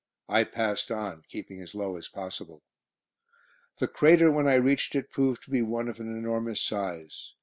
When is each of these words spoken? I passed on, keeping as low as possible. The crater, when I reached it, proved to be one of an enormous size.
I 0.27 0.45
passed 0.45 0.89
on, 0.89 1.21
keeping 1.29 1.61
as 1.61 1.75
low 1.75 1.95
as 1.95 2.07
possible. 2.07 2.63
The 3.77 3.87
crater, 3.87 4.31
when 4.31 4.47
I 4.47 4.55
reached 4.55 4.95
it, 4.95 5.11
proved 5.11 5.43
to 5.43 5.51
be 5.51 5.61
one 5.61 5.87
of 5.87 5.99
an 5.99 6.07
enormous 6.07 6.59
size. 6.59 7.33